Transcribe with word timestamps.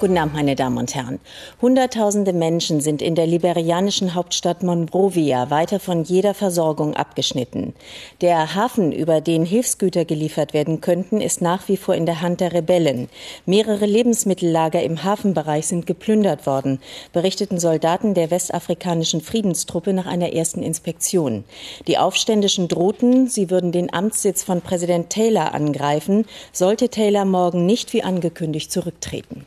Guten 0.00 0.16
Abend, 0.16 0.34
meine 0.34 0.54
Damen 0.54 0.78
und 0.78 0.94
Herren. 0.94 1.18
Hunderttausende 1.60 2.32
Menschen 2.32 2.80
sind 2.80 3.02
in 3.02 3.16
der 3.16 3.26
liberianischen 3.26 4.14
Hauptstadt 4.14 4.62
Monrovia 4.62 5.50
weiter 5.50 5.80
von 5.80 6.04
jeder 6.04 6.34
Versorgung 6.34 6.94
abgeschnitten. 6.94 7.74
Der 8.20 8.54
Hafen, 8.54 8.92
über 8.92 9.20
den 9.20 9.44
Hilfsgüter 9.44 10.04
geliefert 10.04 10.54
werden 10.54 10.80
könnten, 10.80 11.20
ist 11.20 11.42
nach 11.42 11.66
wie 11.66 11.76
vor 11.76 11.96
in 11.96 12.06
der 12.06 12.20
Hand 12.20 12.40
der 12.40 12.52
Rebellen. 12.52 13.08
Mehrere 13.44 13.86
Lebensmittellager 13.86 14.80
im 14.84 15.02
Hafenbereich 15.02 15.66
sind 15.66 15.88
geplündert 15.88 16.46
worden, 16.46 16.78
berichteten 17.12 17.58
Soldaten 17.58 18.14
der 18.14 18.30
westafrikanischen 18.30 19.20
Friedenstruppe 19.20 19.92
nach 19.92 20.06
einer 20.06 20.32
ersten 20.32 20.62
Inspektion. 20.62 21.42
Die 21.88 21.98
Aufständischen 21.98 22.68
drohten, 22.68 23.26
sie 23.26 23.50
würden 23.50 23.72
den 23.72 23.92
Amtssitz 23.92 24.44
von 24.44 24.60
Präsident 24.60 25.10
Taylor 25.10 25.54
angreifen, 25.54 26.24
sollte 26.52 26.88
Taylor 26.88 27.24
morgen 27.24 27.66
nicht 27.66 27.92
wie 27.94 28.04
angekündigt 28.04 28.70
zurücktreten. 28.70 29.44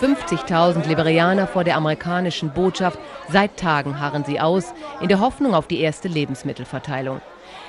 50.000 0.00 0.86
Liberianer 0.88 1.46
vor 1.46 1.62
der 1.62 1.76
amerikanischen 1.76 2.50
Botschaft. 2.54 2.98
Seit 3.28 3.58
Tagen 3.58 4.00
harren 4.00 4.24
sie 4.24 4.40
aus, 4.40 4.72
in 5.02 5.08
der 5.08 5.20
Hoffnung 5.20 5.54
auf 5.54 5.66
die 5.66 5.80
erste 5.80 6.08
Lebensmittelverteilung. 6.08 7.20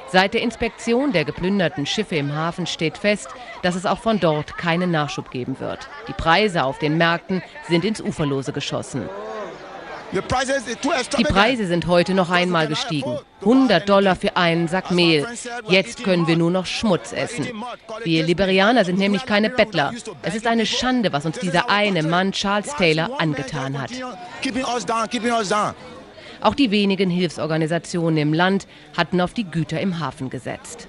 Seit 0.08 0.34
der 0.34 0.42
Inspektion 0.42 1.12
der 1.12 1.26
geplünderten 1.26 1.86
Schiffe 1.86 2.16
im 2.16 2.34
Hafen 2.34 2.68
steht 2.68 2.98
fest, 2.98 3.28
dass 3.64 3.76
es 3.76 3.86
auch 3.86 4.00
von 4.00 4.20
dort 4.20 4.58
keinen 4.58 4.92
Nachschub 4.92 5.30
geben 5.30 5.60
wird. 5.60 5.90
Die 6.08 6.14
Preise 6.14 6.64
auf 6.64 6.80
den 6.80 6.98
Märkten 6.98 7.42
sind 7.68 7.84
ins 7.84 8.02
Uferlose 8.02 8.54
geschossen. 8.54 9.10
Die 10.14 11.24
Preise 11.24 11.68
sind 11.68 11.88
heute 11.88 12.14
noch 12.14 12.30
einmal 12.30 12.68
gestiegen. 12.68 13.18
100 13.42 13.88
Dollar 13.88 14.16
für 14.16 14.36
einen 14.36 14.68
Sack 14.68 14.92
Mehl. 14.92 15.26
Jetzt 15.70 16.04
können 16.04 16.28
wir 16.28 16.36
nur 16.36 16.52
noch 16.52 16.66
Schmutz 16.66 17.14
essen. 17.14 17.48
Wir 18.04 18.24
Liberianer 18.26 18.84
sind 18.84 19.00
nämlich 19.00 19.26
keine 19.26 19.50
Bettler. 19.50 19.94
Es 20.22 20.36
ist 20.36 20.48
eine 20.48 20.66
Schande, 20.66 21.14
was 21.14 21.26
uns 21.26 21.40
dieser 21.40 21.70
eine 21.70 22.04
Mann 22.04 22.34
Charles 22.34 22.76
Taylor 22.76 23.20
angetan 23.20 23.82
hat. 23.82 23.92
Auch 26.42 26.56
die 26.56 26.72
wenigen 26.72 27.10
Hilfsorganisationen 27.10 28.18
im 28.18 28.34
Land 28.34 28.68
hatten 28.98 29.22
auf 29.22 29.34
die 29.34 29.46
Güter 29.46 29.80
im 29.80 30.00
Hafen 30.00 30.30
gesetzt. 30.30 30.88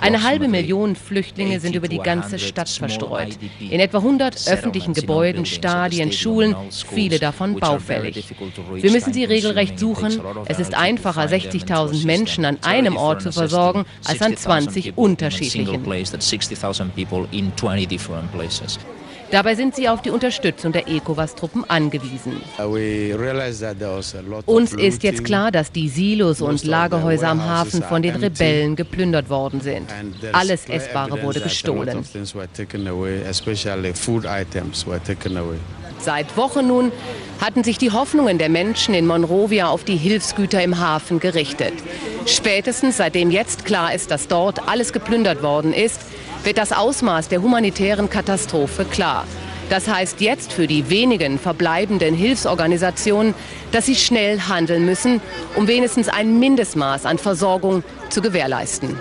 Eine 0.00 0.22
halbe 0.22 0.48
Million 0.48 0.96
Flüchtlinge 0.96 1.60
sind 1.60 1.74
über 1.74 1.88
die 1.88 1.98
ganze 1.98 2.38
Stadt 2.38 2.68
verstreut. 2.68 3.38
In 3.60 3.80
etwa 3.80 3.98
100 3.98 4.48
öffentlichen 4.48 4.94
Gebäuden, 4.94 5.46
Stadien, 5.46 6.12
Schulen, 6.12 6.54
viele 6.70 7.18
davon 7.18 7.58
baufällig. 7.58 8.34
Wir 8.74 8.90
müssen 8.90 9.12
sie 9.12 9.24
regelrecht 9.24 9.78
suchen. 9.78 10.20
Es 10.46 10.58
ist 10.58 10.74
einfacher, 10.74 11.22
60.000 11.22 12.06
Menschen 12.06 12.44
an 12.44 12.58
einem 12.62 12.96
Ort 12.96 13.22
zu 13.22 13.32
versorgen, 13.32 13.84
als 14.04 14.20
an 14.22 14.36
20 14.36 14.96
unterschiedlichen. 14.96 15.82
Dabei 19.30 19.54
sind 19.54 19.74
sie 19.74 19.88
auf 19.88 20.02
die 20.02 20.10
Unterstützung 20.10 20.72
der 20.72 20.88
ECOWAS-Truppen 20.88 21.68
angewiesen. 21.68 22.40
Uns 24.46 24.72
ist 24.72 25.02
jetzt 25.02 25.24
klar, 25.24 25.50
dass 25.50 25.72
die 25.72 25.88
Silos 25.88 26.40
und 26.40 26.64
Lagerhäuser 26.64 27.28
am 27.28 27.44
Hafen 27.44 27.82
von 27.82 28.02
den 28.02 28.16
Rebellen 28.16 28.76
geplündert 28.76 29.30
worden 29.30 29.60
sind. 29.60 29.90
Alles 30.32 30.68
Essbare 30.68 31.22
wurde 31.22 31.40
gestohlen. 31.40 32.04
Seit 35.98 36.36
Wochen 36.36 36.66
nun 36.66 36.92
hatten 37.40 37.64
sich 37.64 37.78
die 37.78 37.90
Hoffnungen 37.90 38.38
der 38.38 38.48
Menschen 38.50 38.94
in 38.94 39.06
Monrovia 39.06 39.68
auf 39.68 39.84
die 39.84 39.96
Hilfsgüter 39.96 40.62
im 40.62 40.78
Hafen 40.78 41.18
gerichtet. 41.18 41.72
Spätestens 42.26 42.98
seitdem 42.98 43.30
jetzt 43.30 43.64
klar 43.64 43.94
ist, 43.94 44.10
dass 44.10 44.28
dort 44.28 44.68
alles 44.68 44.92
geplündert 44.92 45.42
worden 45.42 45.72
ist, 45.72 46.00
wird 46.44 46.58
das 46.58 46.72
Ausmaß 46.72 47.28
der 47.28 47.42
humanitären 47.42 48.10
Katastrophe 48.10 48.84
klar. 48.84 49.26
Das 49.70 49.88
heißt 49.88 50.20
jetzt 50.20 50.52
für 50.52 50.66
die 50.66 50.90
wenigen 50.90 51.38
verbleibenden 51.38 52.14
Hilfsorganisationen, 52.14 53.34
dass 53.72 53.86
sie 53.86 53.96
schnell 53.96 54.40
handeln 54.40 54.84
müssen, 54.84 55.20
um 55.56 55.66
wenigstens 55.66 56.08
ein 56.08 56.38
Mindestmaß 56.38 57.06
an 57.06 57.18
Versorgung 57.18 57.82
zu 58.10 58.20
gewährleisten. 58.20 58.96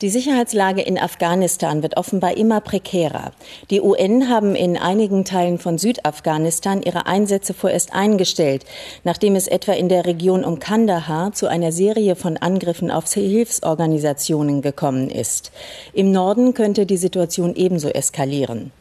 Die 0.00 0.10
Sicherheitslage 0.10 0.82
in 0.82 0.98
Afghanistan 0.98 1.82
wird 1.82 1.96
offenbar 1.96 2.36
immer 2.36 2.60
prekärer. 2.60 3.32
Die 3.70 3.80
UN 3.80 4.28
haben 4.28 4.56
in 4.56 4.76
einigen 4.76 5.24
Teilen 5.24 5.58
von 5.58 5.78
Südafghanistan 5.78 6.82
ihre 6.82 7.06
Einsätze 7.06 7.54
vorerst 7.54 7.94
eingestellt, 7.94 8.64
nachdem 9.04 9.36
es 9.36 9.46
etwa 9.46 9.72
in 9.72 9.88
der 9.88 10.04
Region 10.04 10.44
um 10.44 10.58
Kandahar 10.58 11.32
zu 11.32 11.46
einer 11.46 11.70
Serie 11.70 12.16
von 12.16 12.36
Angriffen 12.36 12.90
auf 12.90 13.12
Hilfsorganisationen 13.12 14.62
gekommen 14.62 15.10
ist. 15.10 15.52
Im 15.92 16.10
Norden 16.10 16.54
könnte 16.54 16.86
die 16.86 16.96
Situation 16.96 17.54
ebenso 17.54 17.88
eskalieren. 17.88 18.72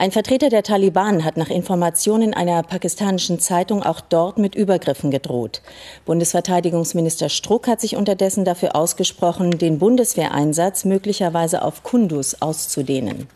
Ein 0.00 0.12
Vertreter 0.12 0.48
der 0.48 0.62
Taliban 0.62 1.24
hat 1.24 1.36
nach 1.36 1.50
Informationen 1.50 2.32
einer 2.32 2.62
pakistanischen 2.62 3.40
Zeitung 3.40 3.82
auch 3.82 4.00
dort 4.00 4.38
mit 4.38 4.54
Übergriffen 4.54 5.10
gedroht. 5.10 5.60
Bundesverteidigungsminister 6.04 7.28
Struck 7.28 7.66
hat 7.66 7.80
sich 7.80 7.96
unterdessen 7.96 8.44
dafür 8.44 8.76
ausgesprochen, 8.76 9.58
den 9.58 9.80
Bundeswehreinsatz 9.80 10.84
möglicherweise 10.84 11.62
auf 11.62 11.82
Kundus 11.82 12.40
auszudehnen. 12.40 13.26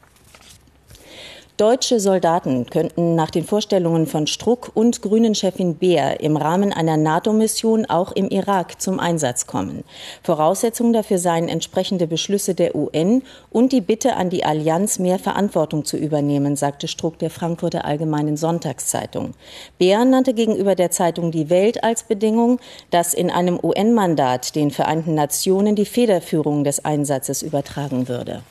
Deutsche 1.62 2.00
Soldaten 2.00 2.66
könnten 2.66 3.14
nach 3.14 3.30
den 3.30 3.44
Vorstellungen 3.44 4.08
von 4.08 4.26
Struck 4.26 4.72
und 4.74 5.00
Grünen-Chefin 5.00 5.76
Beer 5.76 6.18
im 6.18 6.36
Rahmen 6.36 6.72
einer 6.72 6.96
NATO-Mission 6.96 7.86
auch 7.86 8.10
im 8.10 8.26
Irak 8.30 8.82
zum 8.82 8.98
Einsatz 8.98 9.46
kommen. 9.46 9.84
Voraussetzung 10.24 10.92
dafür 10.92 11.18
seien 11.18 11.48
entsprechende 11.48 12.08
Beschlüsse 12.08 12.56
der 12.56 12.74
UN 12.74 13.22
und 13.50 13.70
die 13.70 13.80
Bitte 13.80 14.16
an 14.16 14.28
die 14.28 14.44
Allianz, 14.44 14.98
mehr 14.98 15.20
Verantwortung 15.20 15.84
zu 15.84 15.96
übernehmen, 15.96 16.56
sagte 16.56 16.88
Struck 16.88 17.20
der 17.20 17.30
Frankfurter 17.30 17.84
Allgemeinen 17.84 18.36
Sonntagszeitung. 18.36 19.34
Beer 19.78 20.04
nannte 20.04 20.34
gegenüber 20.34 20.74
der 20.74 20.90
Zeitung 20.90 21.30
Die 21.30 21.48
Welt 21.48 21.84
als 21.84 22.02
Bedingung, 22.02 22.58
dass 22.90 23.14
in 23.14 23.30
einem 23.30 23.60
UN-Mandat 23.62 24.56
den 24.56 24.72
Vereinten 24.72 25.14
Nationen 25.14 25.76
die 25.76 25.86
Federführung 25.86 26.64
des 26.64 26.84
Einsatzes 26.84 27.40
übertragen 27.40 28.08
würde. 28.08 28.42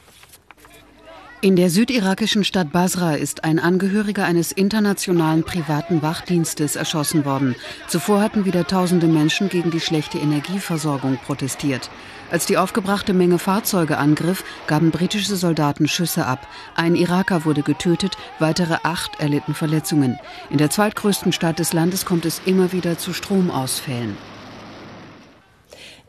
In 1.43 1.55
der 1.55 1.71
südirakischen 1.71 2.43
Stadt 2.43 2.71
Basra 2.71 3.15
ist 3.15 3.43
ein 3.43 3.57
Angehöriger 3.57 4.25
eines 4.25 4.51
internationalen 4.51 5.43
privaten 5.43 6.03
Wachdienstes 6.03 6.75
erschossen 6.75 7.25
worden. 7.25 7.55
Zuvor 7.87 8.21
hatten 8.21 8.45
wieder 8.45 8.67
tausende 8.67 9.07
Menschen 9.07 9.49
gegen 9.49 9.71
die 9.71 9.79
schlechte 9.79 10.19
Energieversorgung 10.19 11.17
protestiert. 11.17 11.89
Als 12.29 12.45
die 12.45 12.59
aufgebrachte 12.59 13.15
Menge 13.15 13.39
Fahrzeuge 13.39 13.97
angriff, 13.97 14.43
gaben 14.67 14.91
britische 14.91 15.35
Soldaten 15.35 15.87
Schüsse 15.87 16.27
ab. 16.27 16.47
Ein 16.75 16.93
Iraker 16.93 17.43
wurde 17.43 17.63
getötet, 17.63 18.17
weitere 18.37 18.77
acht 18.83 19.19
erlitten 19.19 19.55
Verletzungen. 19.55 20.19
In 20.51 20.59
der 20.59 20.69
zweitgrößten 20.69 21.31
Stadt 21.31 21.57
des 21.57 21.73
Landes 21.73 22.05
kommt 22.05 22.25
es 22.25 22.39
immer 22.45 22.71
wieder 22.71 22.99
zu 22.99 23.13
Stromausfällen. 23.13 24.15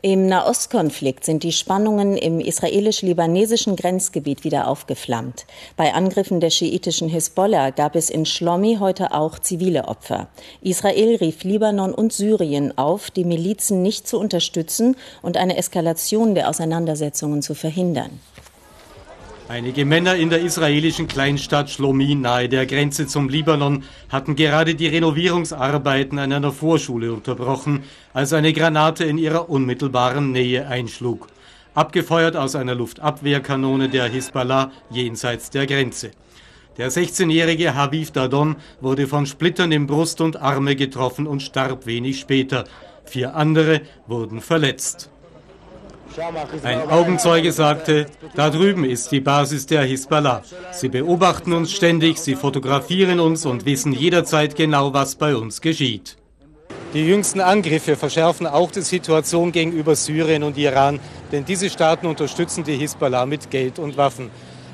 Im 0.05 0.27
Nahostkonflikt 0.27 1.23
sind 1.23 1.43
die 1.43 1.53
Spannungen 1.53 2.17
im 2.17 2.41
israelisch-libanesischen 2.41 3.77
Grenzgebiet 3.77 4.43
wieder 4.43 4.67
aufgeflammt. 4.67 5.45
Bei 5.77 5.93
Angriffen 5.93 6.41
der 6.41 6.49
schiitischen 6.49 7.07
Hisbollah 7.07 7.69
gab 7.69 7.95
es 7.95 8.09
in 8.09 8.25
Schlomi 8.25 8.79
heute 8.81 9.13
auch 9.13 9.39
zivile 9.39 9.87
Opfer. 9.87 10.27
Israel 10.61 11.15
rief 11.15 11.45
Libanon 11.45 11.93
und 11.93 12.11
Syrien 12.11 12.77
auf, 12.77 13.11
die 13.11 13.23
Milizen 13.23 13.81
nicht 13.81 14.05
zu 14.05 14.19
unterstützen 14.19 14.97
und 15.21 15.37
eine 15.37 15.55
Eskalation 15.55 16.35
der 16.35 16.49
Auseinandersetzungen 16.49 17.41
zu 17.41 17.55
verhindern. 17.55 18.19
Einige 19.49 19.83
Männer 19.83 20.15
in 20.15 20.29
der 20.29 20.39
israelischen 20.39 21.09
Kleinstadt 21.09 21.69
Shlomi 21.69 22.15
nahe 22.15 22.47
der 22.47 22.65
Grenze 22.65 23.07
zum 23.07 23.27
Libanon 23.27 23.83
hatten 24.07 24.37
gerade 24.37 24.73
die 24.73 24.87
Renovierungsarbeiten 24.87 26.17
an 26.17 26.31
einer 26.31 26.53
Vorschule 26.53 27.11
unterbrochen, 27.11 27.83
als 28.13 28.31
eine 28.31 28.53
Granate 28.53 29.03
in 29.03 29.17
ihrer 29.17 29.49
unmittelbaren 29.49 30.31
Nähe 30.31 30.65
einschlug. 30.67 31.27
Abgefeuert 31.75 32.37
aus 32.37 32.55
einer 32.55 32.73
Luftabwehrkanone 32.73 33.89
der 33.89 34.05
Hisbollah 34.05 34.71
jenseits 34.89 35.49
der 35.49 35.67
Grenze. 35.67 36.11
Der 36.77 36.89
16-jährige 36.89 37.75
Haviv 37.75 38.11
Dadon 38.11 38.55
wurde 38.79 39.07
von 39.07 39.25
Splittern 39.25 39.73
in 39.73 39.87
Brust 39.87 40.21
und 40.21 40.41
Arme 40.41 40.77
getroffen 40.77 41.27
und 41.27 41.43
starb 41.43 41.85
wenig 41.85 42.19
später. 42.19 42.63
Vier 43.03 43.35
andere 43.35 43.81
wurden 44.07 44.39
verletzt. 44.39 45.12
Ein 46.63 46.89
Augenzeuge 46.89 47.51
sagte, 47.51 48.05
da 48.35 48.49
drüben 48.49 48.85
ist 48.85 49.11
die 49.11 49.19
Basis 49.19 49.65
der 49.65 49.83
Hisbollah. 49.83 50.43
Sie 50.71 50.89
beobachten 50.89 51.53
uns 51.53 51.71
ständig, 51.71 52.19
sie 52.19 52.35
fotografieren 52.35 53.19
uns 53.19 53.45
und 53.45 53.65
wissen 53.65 53.93
jederzeit 53.93 54.55
genau, 54.55 54.93
was 54.93 55.15
bei 55.15 55.35
uns 55.35 55.61
geschieht. 55.61 56.17
Die 56.93 57.07
jüngsten 57.07 57.41
Angriffe 57.41 57.95
verschärfen 57.95 58.45
auch 58.45 58.69
die 58.69 58.81
Situation 58.81 59.51
gegenüber 59.51 59.95
Syrien 59.95 60.43
und 60.43 60.57
Iran, 60.57 60.99
denn 61.31 61.43
diese 61.43 61.69
Staaten 61.69 62.05
unterstützen 62.05 62.63
die 62.63 62.77
Hisbollah 62.77 63.25
mit 63.25 63.49
Geld 63.49 63.79
und 63.79 63.97
Waffen. 63.97 64.29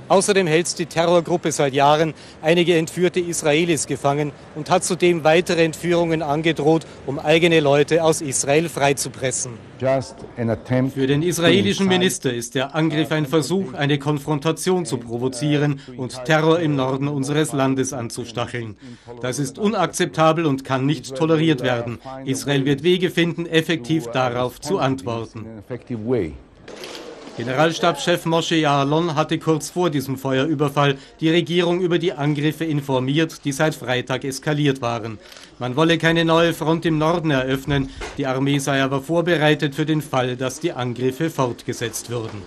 Außerdem 0.10 0.48
hält 0.48 0.78
die 0.80 0.88
Terrorgruppe 0.88 1.52
seit 1.52 1.74
Jahren 1.74 2.14
einige 2.42 2.76
entführte 2.76 3.20
Israelis 3.20 3.86
gefangen 3.86 4.32
und 4.56 4.70
hat 4.70 4.84
zudem 4.84 5.24
weitere 5.24 5.64
Entführungen 5.64 6.24
angedroht, 6.24 6.86
um 7.06 7.20
eigene 7.20 7.60
Leute 7.60 8.04
aus 8.04 8.22
Israel 8.22 8.70
freizupressen. 8.70 9.52
Für 9.80 11.08
den 11.08 11.22
israelischen 11.22 11.88
Minister 11.88 12.34
ist 12.34 12.56
der 12.56 12.76
Angriff 12.76 13.12
ein 13.12 13.28
Versuch, 13.28 13.74
eine 13.74 14.00
Konfrontation 14.00 14.86
zu 14.86 14.98
provozieren 14.98 15.80
und 15.96 16.26
Terror 16.26 16.60
im 16.60 16.76
Norden 16.76 17.08
unseres 17.08 17.54
Landes 17.54 17.94
anzustacheln. 17.94 18.76
Das 19.22 19.38
ist 19.38 19.60
unakzeptabel 19.60 20.46
und 20.46 20.66
kann 20.66 20.86
nicht 20.86 21.16
toleriert 21.16 21.62
werden. 21.62 22.00
Israel 22.26 22.66
wird 22.66 22.84
Wege 22.84 23.12
finden, 23.12 23.46
effektiv 23.46 24.08
darauf 24.08 24.60
zu 24.60 24.80
antworten. 24.80 25.46
Generalstabschef 27.40 28.26
Moshe 28.26 28.56
Yaalon 28.56 29.16
hatte 29.16 29.40
kurz 29.40 29.70
vor 29.70 29.90
diesem 29.90 30.18
Feuerüberfall 30.18 30.98
die 31.22 31.30
Regierung 31.30 31.80
über 31.80 31.98
die 31.98 32.12
Angriffe 32.12 32.66
informiert, 32.66 33.46
die 33.46 33.54
seit 33.54 33.76
Freitag 33.76 34.26
eskaliert 34.26 34.82
waren. 34.82 35.20
Man 35.58 35.78
wolle 35.78 35.98
keine 35.98 36.26
neue 36.26 36.54
Front 36.54 36.86
im 36.86 36.98
Norden 36.98 37.32
eröffnen, 37.32 37.92
die 38.18 38.28
Armee 38.28 38.60
sei 38.60 38.84
aber 38.84 39.02
vorbereitet 39.02 39.74
für 39.74 39.86
den 39.86 40.02
Fall, 40.02 40.36
dass 40.36 40.60
die 40.60 40.74
Angriffe 40.74 41.30
fortgesetzt 41.30 42.10
würden. 42.10 42.42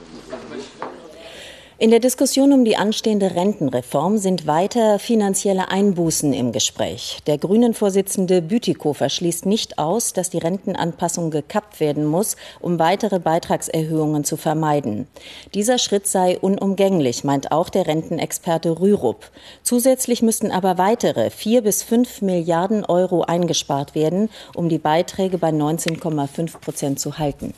In 1.82 1.90
der 1.90 1.98
Diskussion 1.98 2.52
um 2.52 2.64
die 2.64 2.76
anstehende 2.76 3.34
Rentenreform 3.34 4.16
sind 4.16 4.46
weiter 4.46 5.00
finanzielle 5.00 5.68
Einbußen 5.68 6.32
im 6.32 6.52
Gespräch. 6.52 7.18
Der 7.26 7.38
Grünen-Vorsitzende 7.38 8.40
Bütikofer 8.40 9.08
schließt 9.08 9.46
nicht 9.46 9.80
aus, 9.80 10.12
dass 10.12 10.30
die 10.30 10.38
Rentenanpassung 10.38 11.32
gekappt 11.32 11.80
werden 11.80 12.06
muss, 12.06 12.36
um 12.60 12.78
weitere 12.78 13.18
Beitragserhöhungen 13.18 14.22
zu 14.22 14.36
vermeiden. 14.36 15.08
Dieser 15.54 15.78
Schritt 15.78 16.06
sei 16.06 16.38
unumgänglich, 16.38 17.24
meint 17.24 17.50
auch 17.50 17.68
der 17.68 17.88
Rentenexperte 17.88 18.78
Rürup. 18.78 19.32
Zusätzlich 19.64 20.22
müssten 20.22 20.52
aber 20.52 20.78
weitere 20.78 21.30
vier 21.30 21.62
bis 21.62 21.82
fünf 21.82 22.22
Milliarden 22.22 22.84
Euro 22.84 23.22
eingespart 23.22 23.96
werden, 23.96 24.30
um 24.54 24.68
die 24.68 24.78
Beiträge 24.78 25.36
bei 25.36 25.48
19,5 25.48 26.60
Prozent 26.60 27.00
zu 27.00 27.18
halten. 27.18 27.54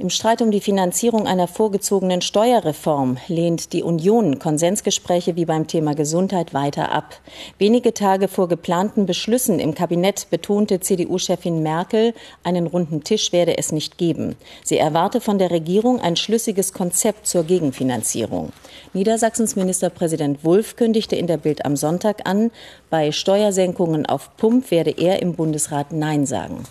Im 0.00 0.10
Streit 0.10 0.42
um 0.42 0.52
die 0.52 0.60
Finanzierung 0.60 1.26
einer 1.26 1.48
vorgezogenen 1.48 2.20
Steuerreform 2.20 3.16
lehnt 3.26 3.72
die 3.72 3.82
Union 3.82 4.38
Konsensgespräche 4.38 5.34
wie 5.34 5.44
beim 5.44 5.66
Thema 5.66 5.96
Gesundheit 5.96 6.54
weiter 6.54 6.92
ab. 6.92 7.20
Wenige 7.58 7.92
Tage 7.92 8.28
vor 8.28 8.46
geplanten 8.46 9.06
Beschlüssen 9.06 9.58
im 9.58 9.74
Kabinett 9.74 10.30
betonte 10.30 10.78
CDU-Chefin 10.78 11.64
Merkel, 11.64 12.14
einen 12.44 12.68
runden 12.68 13.02
Tisch 13.02 13.32
werde 13.32 13.58
es 13.58 13.72
nicht 13.72 13.98
geben. 13.98 14.36
Sie 14.62 14.78
erwarte 14.78 15.20
von 15.20 15.38
der 15.38 15.50
Regierung 15.50 16.00
ein 16.00 16.14
schlüssiges 16.14 16.72
Konzept 16.72 17.26
zur 17.26 17.42
Gegenfinanzierung. 17.42 18.52
Niedersachsens 18.92 19.56
Ministerpräsident 19.56 20.44
Wulff 20.44 20.76
kündigte 20.76 21.16
in 21.16 21.26
der 21.26 21.38
Bild 21.38 21.64
am 21.64 21.74
Sonntag 21.74 22.20
an, 22.22 22.52
bei 22.88 23.10
Steuersenkungen 23.10 24.06
auf 24.06 24.36
Pump 24.36 24.70
werde 24.70 24.92
er 24.92 25.20
im 25.22 25.34
Bundesrat 25.34 25.90
Nein 25.90 26.24
sagen. 26.24 26.62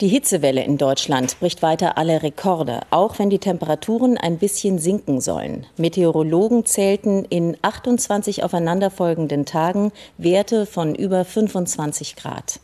Die 0.00 0.08
Hitzewelle 0.08 0.64
in 0.64 0.76
Deutschland 0.76 1.38
bricht 1.38 1.62
weiter 1.62 1.96
alle 1.96 2.24
Rekorde, 2.24 2.80
auch 2.90 3.20
wenn 3.20 3.30
die 3.30 3.38
Temperaturen 3.38 4.18
ein 4.18 4.38
bisschen 4.38 4.80
sinken 4.80 5.20
sollen. 5.20 5.66
Meteorologen 5.76 6.66
zählten 6.66 7.24
in 7.26 7.56
28 7.62 8.42
aufeinanderfolgenden 8.42 9.46
Tagen 9.46 9.92
Werte 10.18 10.66
von 10.66 10.96
über 10.96 11.24
25 11.24 12.16
Grad. 12.16 12.58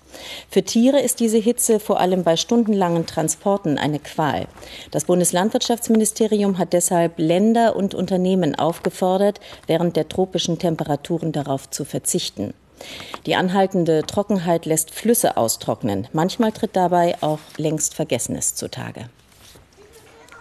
Für 0.50 0.65
Tiere 0.65 0.99
ist 0.99 1.21
diese 1.21 1.38
Hitze 1.38 1.79
vor 1.79 2.00
allem 2.00 2.25
bei 2.25 2.37
stundenlangen 2.37 3.06
Transporten 3.06 3.79
eine 3.79 4.00
Qual. 4.00 4.49
Das 4.91 5.05
Bundeslandwirtschaftsministerium 5.05 6.59
hat 6.59 6.73
deshalb 6.73 7.21
Länder 7.21 7.77
und 7.77 7.94
Unternehmen 7.94 8.56
aufgefordert, 8.56 9.38
während 9.69 9.94
der 9.94 10.09
tropischen 10.09 10.59
Temperaturen 10.59 11.31
darauf 11.31 11.71
zu 11.71 11.85
verzichten. 11.85 12.55
Die 13.27 13.35
anhaltende 13.35 14.03
Trockenheit 14.03 14.67
lässt 14.67 14.91
Flüsse 14.91 15.37
austrocknen. 15.37 16.09
Manchmal 16.12 16.53
tritt 16.53 16.77
dabei 16.77 17.17
auch 17.21 17.41
längst 17.56 17.94
Vergessenes 17.94 18.55
zutage. 18.55 19.09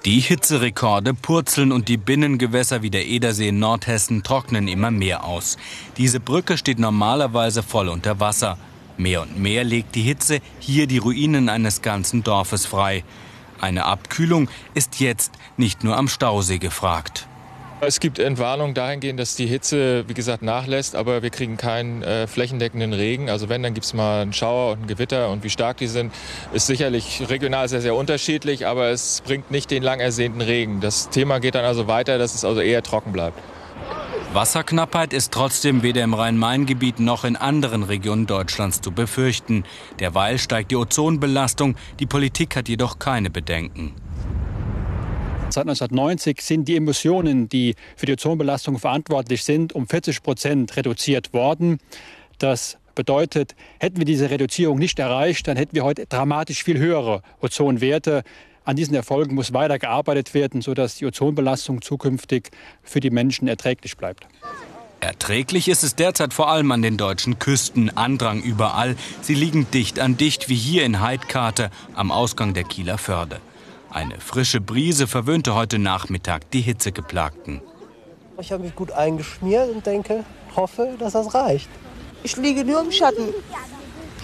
Die 0.06 0.22
Hitzerekorde 0.22 1.14
purzeln 1.14 1.74
und 1.74 1.90
die 1.90 1.98
Binnengewässer 1.98 2.82
wie 2.82 2.90
der 2.90 3.06
Edersee 3.06 3.50
in 3.50 3.60
Nordhessen 3.60 4.24
trocknen 4.24 4.70
immer 4.70 4.92
mehr 4.92 5.26
aus. 5.26 5.58
Diese 5.98 6.22
Brücke 6.22 6.58
steht 6.58 6.80
normalerweise 6.80 7.64
voll 7.64 7.90
unter 7.90 8.22
Wasser. 8.22 8.58
Mehr 8.96 9.22
und 9.22 9.38
mehr 9.38 9.64
legt 9.64 9.96
die 9.96 10.02
Hitze 10.02 10.40
hier 10.60 10.88
die 10.88 11.00
Ruinen 11.00 11.50
eines 11.50 11.82
ganzen 11.82 12.24
Dorfes 12.24 12.66
frei. 12.66 13.04
Eine 13.60 13.86
Abkühlung 13.86 14.50
ist 14.74 15.00
jetzt 15.02 15.34
nicht 15.58 15.84
nur 15.84 15.98
am 15.98 16.08
Stausee 16.08 16.60
gefragt. 16.60 17.29
Es 17.82 18.02
gibt 18.02 18.20
Entwarnung 18.20 18.74
dahingehend, 18.74 19.22
dass 19.22 19.36
die 19.36 19.46
Hitze, 19.46 20.04
wie 20.10 20.14
gesagt, 20.14 20.44
nachlässt, 20.44 20.98
aber 20.98 21.24
wir 21.24 21.30
kriegen 21.30 21.56
keinen 21.56 22.04
äh, 22.04 22.28
flächendeckenden 22.28 22.92
Regen. 22.92 23.30
Also 23.30 23.48
wenn, 23.48 23.64
dann 23.64 23.74
gibt 23.74 23.86
es 23.86 23.94
mal 23.94 24.22
einen 24.22 24.34
Schauer 24.34 24.74
und 24.74 24.82
ein 24.82 24.88
Gewitter 24.88 25.30
und 25.30 25.46
wie 25.46 25.50
stark 25.50 25.78
die 25.78 25.88
sind, 25.88 26.14
ist 26.52 26.68
sicherlich 26.68 27.30
regional 27.30 27.70
sehr, 27.70 27.80
sehr 27.80 27.96
unterschiedlich, 27.96 28.68
aber 28.68 28.90
es 28.90 29.22
bringt 29.26 29.50
nicht 29.50 29.72
den 29.72 29.82
lang 29.82 30.02
ersehnten 30.02 30.42
Regen. 30.42 30.82
Das 30.82 31.10
Thema 31.10 31.40
geht 31.40 31.56
dann 31.56 31.64
also 31.64 31.88
weiter, 31.88 32.18
dass 32.18 32.36
es 32.36 32.44
also 32.44 32.60
eher 32.60 32.84
trocken 32.84 33.14
bleibt. 33.14 33.40
Wasserknappheit 34.34 35.14
ist 35.14 35.32
trotzdem 35.32 35.82
weder 35.82 36.04
im 36.04 36.14
Rhein-Main-Gebiet 36.14 37.00
noch 37.00 37.24
in 37.24 37.38
anderen 37.38 37.84
Regionen 37.84 38.28
Deutschlands 38.28 38.82
zu 38.82 38.92
befürchten. 38.92 39.64
Derweil 40.00 40.38
steigt 40.38 40.72
die 40.72 40.76
Ozonbelastung, 40.76 41.76
die 42.00 42.06
Politik 42.06 42.58
hat 42.58 42.68
jedoch 42.68 43.00
keine 43.00 43.30
Bedenken. 43.30 43.96
Seit 45.52 45.64
1990 45.64 46.42
sind 46.42 46.68
die 46.68 46.76
Emissionen, 46.76 47.50
die 47.50 47.74
für 47.96 48.06
die 48.06 48.14
Ozonbelastung 48.14 48.78
verantwortlich 48.78 49.44
sind, 49.44 49.74
um 49.74 49.88
40 49.88 50.22
Prozent 50.22 50.78
reduziert 50.78 51.34
worden. 51.34 51.80
Das 52.38 52.78
bedeutet, 52.94 53.56
hätten 53.80 53.98
wir 53.98 54.06
diese 54.06 54.30
Reduzierung 54.30 54.78
nicht 54.78 55.00
erreicht, 55.00 55.48
dann 55.48 55.58
hätten 55.58 55.76
wir 55.76 55.84
heute 55.84 56.06
dramatisch 56.06 56.64
viel 56.64 56.78
höhere 56.78 57.24
Ozonwerte. 57.42 58.24
An 58.64 58.76
diesen 58.76 58.94
Erfolgen 58.94 59.34
muss 59.34 59.52
weiter 59.52 59.80
gearbeitet 59.80 60.36
werden, 60.36 60.62
sodass 60.62 60.98
die 60.98 61.08
Ozonbelastung 61.08 61.82
zukünftig 61.82 62.52
für 62.84 63.00
die 63.00 63.10
Menschen 63.10 63.48
erträglich 63.48 63.98
bleibt. 63.98 64.28
Erträglich 65.00 65.68
ist 65.68 65.84
es 65.84 65.96
derzeit 65.96 66.34
vor 66.34 66.50
allem 66.50 66.72
an 66.72 66.84
den 66.84 66.98
deutschen 66.98 67.40
Küsten. 67.40 67.90
Andrang 67.98 68.44
überall. 68.44 68.96
Sie 69.22 69.34
liegen 69.34 69.66
dicht 69.72 70.00
an 70.00 70.18
dicht, 70.18 70.48
wie 70.50 70.56
hier 70.56 70.84
in 70.84 71.00
Heidkarte 71.00 71.72
am 71.96 72.12
Ausgang 72.12 72.54
der 72.54 72.66
Kieler 72.66 73.00
Förde. 73.00 73.40
Eine 73.92 74.20
frische 74.20 74.62
Brise 74.62 75.08
verwöhnte 75.08 75.56
heute 75.56 75.80
Nachmittag 75.80 76.52
die 76.52 76.62
Hitzegeplagten. 76.62 77.62
Ich 78.40 78.52
habe 78.52 78.64
mich 78.64 78.76
gut 78.76 78.92
eingeschmiert 78.92 79.70
und 79.72 79.86
denke, 79.86 80.24
hoffe, 80.56 80.96
dass 81.00 81.14
das 81.14 81.34
reicht. 81.34 81.70
Ich 82.24 82.38
liege 82.38 82.64
nur 82.64 82.82
im 82.82 82.92
Schatten 82.92 83.34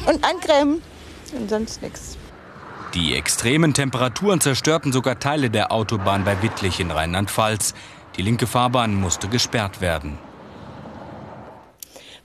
und 0.05 0.23
an 0.23 0.81
und 1.33 1.49
sonst 1.49 1.81
nichts. 1.81 2.17
Die 2.93 3.15
extremen 3.15 3.73
Temperaturen 3.73 4.39
zerstörten 4.39 4.93
sogar 4.93 5.19
Teile 5.19 5.49
der 5.49 5.71
Autobahn 5.71 6.23
bei 6.23 6.41
Wittlich 6.41 6.79
in 6.79 6.91
Rheinland-Pfalz. 6.91 7.73
Die 8.15 8.21
linke 8.21 8.47
Fahrbahn 8.47 8.95
musste 8.95 9.27
gesperrt 9.27 9.81
werden. 9.81 10.17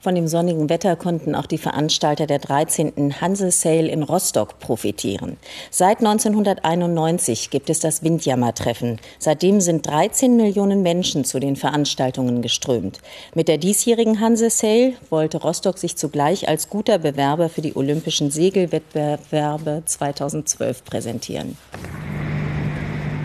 Von 0.01 0.15
dem 0.15 0.27
sonnigen 0.27 0.67
Wetter 0.67 0.95
konnten 0.95 1.35
auch 1.35 1.45
die 1.45 1.59
Veranstalter 1.59 2.25
der 2.25 2.39
13. 2.39 3.21
Hanse 3.21 3.51
Sale 3.51 3.87
in 3.87 4.01
Rostock 4.01 4.57
profitieren. 4.57 5.37
Seit 5.69 5.99
1991 5.99 7.51
gibt 7.51 7.69
es 7.69 7.81
das 7.81 8.01
Windjammer-Treffen. 8.01 8.99
Seitdem 9.19 9.61
sind 9.61 9.85
13 9.85 10.35
Millionen 10.35 10.81
Menschen 10.81 11.23
zu 11.23 11.39
den 11.39 11.55
Veranstaltungen 11.55 12.41
geströmt. 12.41 12.99
Mit 13.35 13.47
der 13.47 13.59
diesjährigen 13.59 14.19
Hanse 14.19 14.49
Sale 14.49 14.93
wollte 15.11 15.39
Rostock 15.39 15.77
sich 15.77 15.95
zugleich 15.97 16.49
als 16.49 16.67
guter 16.67 16.97
Bewerber 16.97 17.47
für 17.47 17.61
die 17.61 17.75
Olympischen 17.75 18.31
Segelwettbewerbe 18.31 19.83
2012 19.85 20.83
präsentieren. 20.83 21.57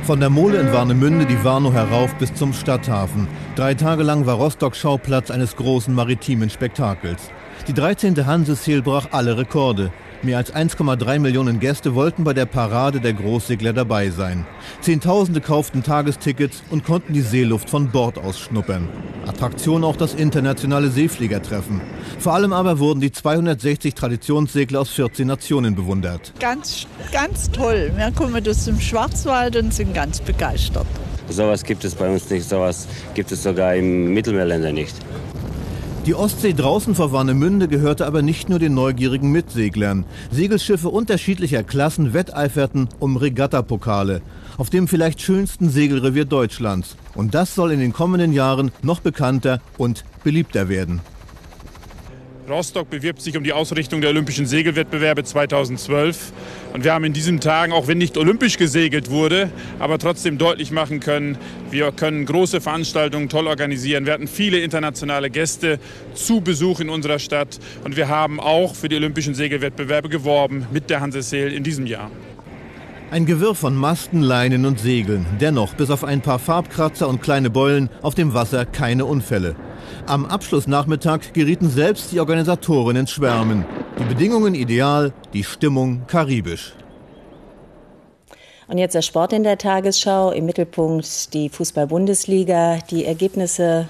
Von 0.07 0.21
der 0.21 0.31
Mole 0.31 0.61
in 0.61 0.73
Warnemünde 0.73 1.27
die 1.27 1.43
Warnow 1.43 1.73
herauf 1.73 2.15
bis 2.15 2.33
zum 2.33 2.53
Stadthafen. 2.53 3.27
Drei 3.57 3.75
Tage 3.75 4.05
lang 4.05 4.25
war 4.25 4.37
Rostock 4.37 4.77
Schauplatz 4.77 5.33
eines 5.33 5.57
großen 5.57 5.93
maritimen 5.93 6.49
Spektakels. 6.49 7.29
Die 7.67 7.75
13. 7.75 8.25
Hanse 8.25 8.55
brach 8.83 9.09
alle 9.11 9.37
Rekorde. 9.37 9.91
Mehr 10.27 10.39
als 10.39 10.53
1,3 10.53 11.21
Millionen 11.21 11.61
Gäste 11.61 11.95
wollten 11.95 12.25
bei 12.25 12.35
der 12.35 12.47
Parade 12.47 13.01
der 13.01 13.13
Großsegler 13.13 13.73
dabei 13.73 14.11
sein. 14.11 14.45
Zehntausende 14.81 15.41
kauften 15.41 15.85
Tagestickets 15.85 16.65
und 16.69 16.85
konnten 16.85 17.13
die 17.13 17.21
Seeluft 17.21 17.71
von 17.71 17.93
Bord 17.93 18.19
aus 18.19 18.41
schnuppern. 18.41 18.89
Attraktion 19.25 19.85
auch 19.85 19.95
das 19.95 20.15
internationale 20.15 20.89
Seefliegertreffen. 20.89 21.81
Vor 22.19 22.35
allem 22.35 22.53
aber 22.53 22.81
wurden 22.81 23.01
die 23.01 23.13
260 23.13 23.95
Traditionssegler 23.95 24.81
aus 24.81 24.91
14 24.91 25.29
Nationen 25.29 25.77
bewundert. 25.77 26.33
Ganz, 26.41 26.89
ganz 27.13 27.49
toll. 27.53 27.93
Wir 27.95 28.11
kommen 28.11 28.43
das 28.43 28.67
im 28.67 28.81
Schwarzwald 28.81 29.55
und 29.55 29.73
sind 29.73 29.95
ganz 29.95 30.21
begeistert. 30.21 30.89
Sowas 31.29 31.63
gibt 31.63 31.85
es 31.85 31.95
bei 31.95 32.13
uns 32.13 32.29
nicht, 32.31 32.49
sowas 32.49 32.89
gibt 33.15 33.31
es 33.31 33.45
sogar 33.45 33.77
im 33.77 34.13
Mittelmeerländer 34.13 34.73
nicht. 34.73 34.97
Die 36.07 36.15
Ostsee 36.15 36.53
draußen 36.53 36.95
vor 36.95 37.11
Warnemünde 37.11 37.67
gehörte 37.67 38.07
aber 38.07 38.23
nicht 38.23 38.49
nur 38.49 38.61
den 38.61 38.75
neugierigen 38.75 39.33
Mitseglern. 39.33 40.05
Segelschiffe 40.31 40.89
unterschiedlicher 40.89 41.65
Klassen 41.65 42.15
wetteiferten 42.15 42.89
um 43.01 43.17
Regattapokale. 43.17 44.23
auf 44.57 44.71
dem 44.71 44.89
vielleicht 44.89 45.21
schönsten 45.21 45.69
Segelrevier 45.69 46.25
Deutschlands. 46.25 46.97
Und 47.15 47.35
das 47.35 47.55
soll 47.55 47.73
in 47.73 47.81
den 47.81 47.93
kommenden 47.93 48.33
Jahren 48.33 48.71
noch 48.83 49.01
bekannter 49.01 49.61
und 49.79 50.05
beliebter 50.23 50.69
werden. 50.69 51.01
Rostock 52.49 52.89
bewirbt 52.91 53.21
sich 53.23 53.37
um 53.37 53.43
die 53.43 53.53
Ausrichtung 53.53 54.01
der 54.01 54.11
Olympischen 54.11 54.47
Segelwettbewerbe 54.47 55.25
2012. 55.25 56.33
Und 56.73 56.85
wir 56.85 56.93
haben 56.93 57.05
in 57.05 57.13
diesen 57.13 57.41
Tagen, 57.41 57.73
auch 57.73 57.89
wenn 57.89 57.99
nicht 57.99 58.17
olympisch 58.17 58.57
gesegelt 58.57 59.11
wurde, 59.11 59.51
aber 59.81 59.99
trotzdem 59.99 60.39
deutlich 60.39 60.71
machen 60.71 61.01
können, 61.01 61.39
wir 61.71 61.91
können 61.91 62.25
große 62.25 62.61
Veranstaltungen 62.61 63.29
toll 63.29 63.49
organisieren. 63.49 64.07
Wir 64.07 64.13
hatten 64.13 64.29
viele 64.29 64.61
internationale 64.61 65.29
Gäste 65.29 65.81
zu 66.15 66.41
Besuch 66.41 66.79
in 66.81 66.89
unserer 66.89 67.19
Stadt. 67.19 67.59
Und 67.85 67.97
wir 67.97 68.09
haben 68.09 68.39
auch 68.39 68.77
für 68.77 68.89
die 68.89 68.97
Olympischen 68.97 69.35
Segelwettbewerbe 69.35 70.09
geworben 70.09 70.67
mit 70.71 70.89
der 70.89 71.01
Hanseseel 71.01 71.53
in 71.53 71.65
diesem 71.65 71.87
Jahr. 71.87 72.11
Ein 73.11 73.27
Gewirr 73.27 73.55
von 73.55 73.75
Masten, 73.75 74.21
Leinen 74.21 74.67
und 74.67 74.79
Segeln. 74.79 75.27
Dennoch, 75.41 75.75
bis 75.75 75.91
auf 75.91 76.05
ein 76.05 76.21
paar 76.21 76.39
Farbkratzer 76.39 77.09
und 77.09 77.23
kleine 77.23 77.51
Beulen, 77.51 77.89
auf 78.03 78.15
dem 78.15 78.35
Wasser 78.35 78.67
keine 78.67 79.05
Unfälle. 79.05 79.57
Am 80.07 80.27
Abschlussnachmittag 80.27 81.33
gerieten 81.33 81.69
selbst 81.69 82.13
die 82.13 82.21
Organisatoren 82.21 82.97
ins 82.97 83.11
Schwärmen. 83.11 83.65
Die 83.99 84.05
Bedingungen 84.05 84.55
ideal, 84.55 85.13
die 85.33 85.45
Stimmung 85.45 86.03
karibisch. 86.07 86.75
Und 88.69 88.79
jetzt 88.79 88.95
der 88.95 89.03
Sport 89.03 89.33
in 89.33 89.43
der 89.43 89.59
Tagesschau. 89.59 90.33
Im 90.33 90.47
Mittelpunkt 90.47 91.33
die 91.35 91.49
Fußball-Bundesliga. 91.49 92.79
Die 92.91 93.05
Ergebnisse 93.05 93.89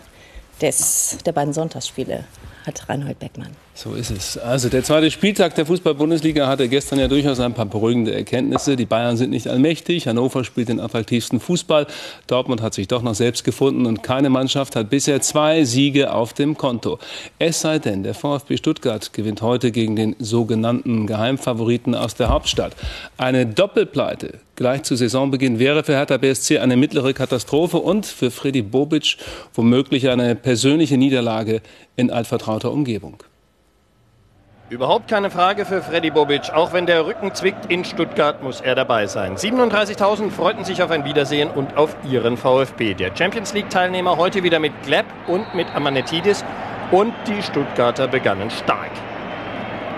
des, 0.61 1.19
der 1.25 1.33
beiden 1.33 1.53
Sonntagsspiele 1.53 2.25
hat 2.67 2.89
Reinhold 2.89 3.19
Beckmann. 3.19 3.66
So 3.79 3.93
ist 3.93 4.11
es. 4.11 4.39
Also 4.39 4.71
der 4.71 4.83
zweite 4.85 5.11
Spieltag 5.11 5.55
der 5.55 5.67
Fußball-Bundesliga 5.67 6.47
hatte 6.47 6.67
gestern 6.67 6.99
ja 6.99 7.09
durchaus 7.09 7.41
ein 7.41 7.53
paar 7.53 7.67
beruhigende 7.67 8.15
Erkenntnisse. 8.15 8.75
Die 8.75 8.87
Bayern 8.87 9.19
sind 9.19 9.29
nicht 9.29 9.49
allmächtig. 9.49 10.09
Hannover 10.09 10.45
spielt 10.45 10.71
den 10.71 10.81
attraktivsten 10.81 11.41
Fußball. 11.41 11.87
Dortmund 12.27 12.63
hat 12.63 12.73
sich 12.73 12.89
doch 12.89 13.03
noch 13.03 13.15
selbst 13.15 13.45
gefunden 13.45 13.85
und 13.85 14.03
keine 14.03 14.31
Mannschaft 14.31 14.77
hat 14.77 14.89
bisher 14.89 15.21
zwei 15.21 15.65
Siege 15.65 16.15
auf 16.15 16.33
dem 16.33 16.57
Konto. 16.57 16.99
Es 17.39 17.61
sei 17.61 17.79
denn, 17.79 18.03
der 18.03 18.15
VfB 18.15 18.57
Stuttgart 18.57 19.13
gewinnt 19.13 19.43
heute 19.43 19.71
gegen 19.73 19.95
den 19.95 20.17
sogenannten 20.19 21.07
Geheimfavoriten 21.07 21.95
aus 21.95 22.15
der 22.15 22.31
Hauptstadt. 22.31 22.75
Eine 23.19 23.45
Doppelpleite 23.45 24.39
gleich 24.57 24.85
zu 24.85 24.97
Saisonbeginn 24.97 25.59
wäre 25.59 25.85
für 25.85 25.93
Hertha 25.93 26.17
BSC 26.17 26.61
eine 26.61 26.79
mittlere 26.79 27.13
Katastrophe 27.13 27.77
und 27.77 28.07
für 28.07 28.31
Freddy 28.31 28.63
Bobic 28.63 29.19
womöglich 29.53 30.09
eine 30.09 30.35
persönliche 30.35 30.97
Niederlage 30.97 31.61
in 31.95 32.11
altvertrauter 32.11 32.73
Umgebung. 32.73 33.23
Überhaupt 34.69 35.07
keine 35.07 35.31
Frage 35.31 35.65
für 35.65 35.81
Freddy 35.81 36.11
Bobic. 36.11 36.51
Auch 36.53 36.73
wenn 36.73 36.87
der 36.87 37.07
Rücken 37.07 37.33
zwickt 37.33 37.71
in 37.71 37.85
Stuttgart, 37.85 38.43
muss 38.43 38.61
er 38.61 38.75
dabei 38.75 39.07
sein. 39.07 39.37
37.000 39.37 40.33
freuten 40.33 40.65
sich 40.65 40.83
auf 40.83 40.91
ein 40.91 41.05
Wiedersehen 41.05 41.51
und 41.51 41.77
auf 41.77 41.95
ihren 42.03 42.37
VfB. 42.37 42.95
Der 42.95 43.15
Champions 43.17 43.55
League-Teilnehmer 43.55 44.17
heute 44.17 44.43
wieder 44.43 44.59
mit 44.59 44.73
Klepp 44.83 45.07
und 45.29 45.55
mit 45.55 45.73
Amanetidis. 45.73 46.45
Und 46.91 47.15
die 47.29 47.45
Stuttgarter 47.45 48.09
begannen 48.09 48.51
stark. 48.51 48.91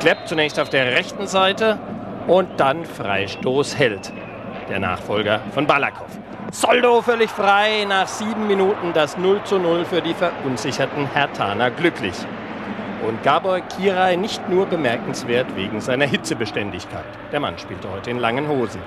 Klepp 0.01 0.29
zunächst 0.29 0.61
auf 0.61 0.69
der 0.69 0.93
rechten 0.93 1.27
Seite 1.27 1.79
und 2.27 2.61
dann 2.61 2.85
Freistoß 2.85 3.79
Held. 3.79 4.13
Der 4.69 4.81
Nachfolger 4.81 5.41
von 5.55 5.67
Balakow. 5.67 6.09
Soldo 6.53 7.01
völlig 7.01 7.31
frei 7.31 7.87
nach 7.89 8.07
sieben 8.07 8.47
Minuten 8.47 8.93
das 8.93 9.17
0 9.17 9.43
zu 9.45 9.59
0 9.59 9.87
für 9.87 10.03
die 10.03 10.13
verunsicherten 10.13 11.11
Hertaner 11.11 11.71
glücklich. 11.71 12.15
Und 13.09 13.23
Gabor 13.23 13.61
Kirai 13.61 14.17
nicht 14.17 14.51
nur 14.51 14.67
bemerkenswert 14.67 15.57
wegen 15.57 15.81
seiner 15.81 16.05
Hitzebeständigkeit. 16.05 17.07
Der 17.33 17.41
Mann 17.41 17.57
spielte 17.57 17.91
heute 17.91 18.11
in 18.11 18.19
langen 18.19 18.47
Hosen. 18.49 18.83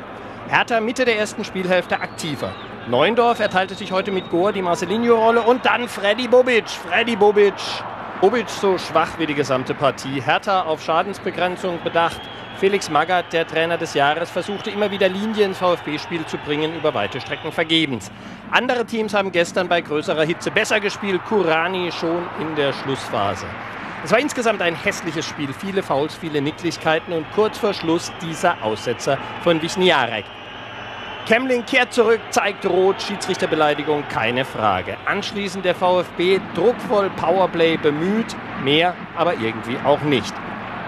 Hertha 0.47 0.79
Mitte 0.79 1.05
der 1.05 1.17
ersten 1.17 1.43
Spielhälfte 1.43 1.99
aktiver. 1.99 2.51
Neuendorf 2.87 3.39
erteilte 3.39 3.73
sich 3.73 3.91
heute 3.91 4.11
mit 4.11 4.29
Gohr 4.29 4.53
die 4.53 4.61
Marcelinho-Rolle 4.61 5.41
und 5.41 5.65
dann 5.65 5.87
Freddy 5.87 6.27
Bobic. 6.27 6.69
Freddy 6.69 7.15
Bobic. 7.15 7.55
Bobic 8.21 8.47
so 8.47 8.77
schwach 8.77 9.17
wie 9.17 9.25
die 9.25 9.33
gesamte 9.33 9.73
Partie. 9.73 10.21
Hertha 10.21 10.61
auf 10.61 10.83
Schadensbegrenzung 10.83 11.79
bedacht. 11.83 12.21
Felix 12.59 12.91
Magath, 12.91 13.33
der 13.33 13.47
Trainer 13.47 13.79
des 13.79 13.95
Jahres, 13.95 14.29
versuchte 14.29 14.69
immer 14.69 14.91
wieder 14.91 15.09
Linie 15.09 15.45
ins 15.45 15.57
VfB-Spiel 15.57 16.27
zu 16.27 16.37
bringen, 16.37 16.75
über 16.75 16.93
weite 16.93 17.19
Strecken 17.19 17.51
vergebens. 17.51 18.11
Andere 18.51 18.85
Teams 18.85 19.15
haben 19.15 19.31
gestern 19.31 19.67
bei 19.67 19.81
größerer 19.81 20.25
Hitze 20.25 20.51
besser 20.51 20.79
gespielt, 20.79 21.21
Kurani 21.27 21.91
schon 21.91 22.21
in 22.39 22.55
der 22.55 22.71
Schlussphase. 22.73 23.47
Es 24.03 24.11
war 24.11 24.17
insgesamt 24.17 24.63
ein 24.63 24.73
hässliches 24.75 25.27
Spiel, 25.27 25.53
viele 25.53 25.83
Fouls, 25.83 26.15
viele 26.15 26.41
Nicklichkeiten 26.41 27.13
und 27.13 27.25
kurz 27.33 27.59
vor 27.59 27.71
Schluss 27.71 28.11
dieser 28.19 28.63
Aussetzer 28.63 29.19
von 29.43 29.61
Wisniarek. 29.61 30.25
Kemling 31.27 31.63
kehrt 31.67 31.93
zurück, 31.93 32.19
zeigt 32.31 32.65
Rot, 32.65 32.99
Schiedsrichterbeleidigung, 32.99 34.03
keine 34.09 34.43
Frage. 34.43 34.97
Anschließend 35.05 35.65
der 35.65 35.75
VfB 35.75 36.39
druckvoll 36.55 37.11
Powerplay 37.11 37.77
bemüht, 37.77 38.35
mehr 38.63 38.95
aber 39.15 39.35
irgendwie 39.35 39.77
auch 39.85 40.01
nicht. 40.01 40.33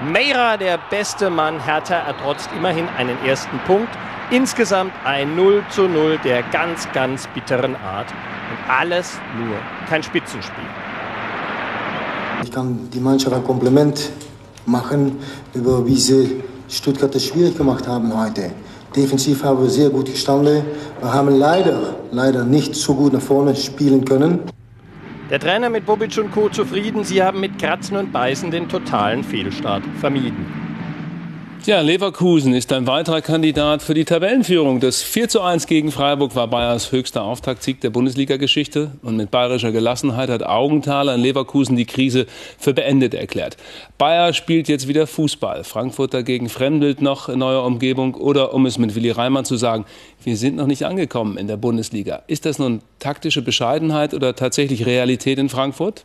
Meira, 0.01 0.57
der 0.57 0.79
beste 0.89 1.29
Mann, 1.29 1.63
Hertha 1.63 1.95
ertrotzt 1.95 2.49
immerhin 2.57 2.89
einen 2.97 3.23
ersten 3.23 3.59
Punkt. 3.59 3.95
Insgesamt 4.31 4.93
ein 5.05 5.35
0 5.35 5.63
zu 5.69 5.87
0 5.87 6.17
der 6.23 6.41
ganz, 6.51 6.91
ganz 6.93 7.27
bitteren 7.27 7.75
Art. 7.75 8.07
Und 8.09 8.73
alles 8.73 9.21
nur 9.37 9.55
kein 9.87 10.01
Spitzenspiel. 10.01 10.65
Ich 12.43 12.51
kann 12.51 12.89
die 12.93 12.99
Mannschaft 12.99 13.33
ein 13.33 13.43
Kompliment 13.43 14.11
machen, 14.65 15.17
über 15.53 15.87
wie 15.87 15.95
sie 15.95 16.43
Stuttgart 16.67 17.15
es 17.15 17.27
schwierig 17.27 17.57
gemacht 17.57 17.87
haben 17.87 18.15
heute. 18.15 18.51
Defensiv 18.93 19.43
haben 19.45 19.61
wir 19.61 19.69
sehr 19.69 19.89
gut 19.89 20.07
gestanden. 20.07 20.61
Wir 20.99 21.13
haben 21.13 21.29
leider, 21.29 21.95
leider 22.11 22.43
nicht 22.43 22.75
so 22.75 22.95
gut 22.95 23.13
nach 23.13 23.21
vorne 23.21 23.55
spielen 23.55 24.03
können. 24.03 24.39
Der 25.29 25.39
Trainer 25.39 25.69
mit 25.69 25.85
Bobic 25.85 26.17
und 26.17 26.31
Co. 26.31 26.49
zufrieden. 26.49 27.05
Sie 27.05 27.23
haben 27.23 27.39
mit 27.39 27.57
Kratzen 27.57 27.95
und 27.95 28.11
Beißen 28.11 28.51
den 28.51 28.67
totalen 28.67 29.23
Fehlstart 29.23 29.83
vermieden. 30.01 30.62
Ja, 31.65 31.79
Leverkusen 31.79 32.53
ist 32.53 32.73
ein 32.73 32.87
weiterer 32.87 33.21
Kandidat 33.21 33.81
für 33.81 33.93
die 33.93 34.03
Tabellenführung. 34.03 34.81
Das 34.81 35.01
4 35.01 35.29
zu 35.29 35.39
1 35.39 35.65
gegen 35.65 35.93
Freiburg 35.93 36.35
war 36.35 36.49
Bayers 36.49 36.91
höchster 36.91 37.23
Auftaktsieg 37.23 37.79
der 37.79 37.89
Bundesliga-Geschichte. 37.89 38.91
Und 39.01 39.15
mit 39.15 39.31
bayerischer 39.31 39.71
Gelassenheit 39.71 40.29
hat 40.29 40.43
Augenthaler 40.43 41.15
in 41.15 41.21
Leverkusen 41.21 41.77
die 41.77 41.85
Krise 41.85 42.25
für 42.57 42.73
beendet 42.73 43.13
erklärt. 43.13 43.55
Bayer 43.97 44.33
spielt 44.33 44.67
jetzt 44.67 44.89
wieder 44.89 45.07
Fußball. 45.07 45.63
Frankfurt 45.63 46.13
dagegen 46.13 46.49
fremdelt 46.49 47.01
noch 47.01 47.29
in 47.29 47.39
neuer 47.39 47.63
Umgebung. 47.63 48.15
Oder 48.15 48.53
um 48.53 48.65
es 48.65 48.77
mit 48.77 48.93
Willi 48.93 49.11
Reimann 49.11 49.45
zu 49.45 49.55
sagen, 49.55 49.85
wir 50.21 50.35
sind 50.35 50.57
noch 50.57 50.67
nicht 50.67 50.85
angekommen 50.85 51.37
in 51.37 51.47
der 51.47 51.55
Bundesliga. 51.55 52.23
Ist 52.27 52.45
das 52.45 52.59
nun 52.59 52.81
taktische 52.99 53.41
Bescheidenheit 53.41 54.13
oder 54.13 54.35
tatsächlich 54.35 54.85
Realität 54.85 55.39
in 55.39 55.47
Frankfurt? 55.47 56.03